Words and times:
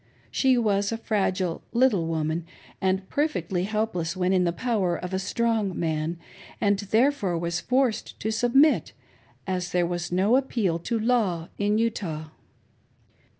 She 0.31 0.57
was 0.57 0.91
a 0.91 0.97
fragile 0.97 1.61
little 1.73 2.07
woman 2.07 2.47
and 2.81 3.07
perfectly 3.07 3.65
helpless 3.65 4.17
when 4.17 4.33
in 4.33 4.45
the 4.45 4.51
power 4.51 4.95
of 4.97 5.13
a 5.13 5.19
strong 5.19 5.79
man, 5.79 6.17
and 6.59 6.79
therefore 6.79 7.37
was 7.37 7.59
forced 7.59 8.19
to 8.19 8.31
submit, 8.31 8.93
as 9.45 9.71
there 9.71 9.85
was 9.85 10.11
no 10.11 10.37
appeal 10.37 10.79
to 10.79 10.97
law 10.99 11.49
in 11.59 11.77
Utah. 11.77 12.29